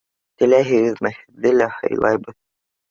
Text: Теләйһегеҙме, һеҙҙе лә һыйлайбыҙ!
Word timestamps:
Теләйһегеҙме, 0.43 1.13
һеҙҙе 1.21 1.53
лә 1.61 1.71
һыйлайбыҙ! 1.77 2.39